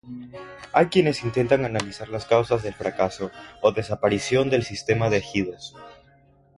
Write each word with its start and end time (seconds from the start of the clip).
Hay 0.73 0.87
quienes 0.87 1.21
intentan 1.23 1.63
analizar 1.63 2.09
las 2.09 2.25
causas 2.25 2.63
del 2.63 2.73
fracaso 2.73 3.29
o 3.61 3.71
desaparición 3.71 4.49
del 4.49 4.63
sistema 4.63 5.11
de 5.11 5.17
ejidos. 5.17 5.75